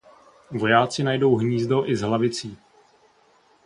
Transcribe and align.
Vojáci 0.51 1.03
najdou 1.03 1.35
hnízdo 1.35 1.89
i 1.89 1.95
s 1.95 2.01
hlavicí. 2.01 2.57